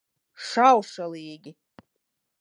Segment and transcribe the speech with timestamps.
[0.45, 1.55] Šaušalīgi.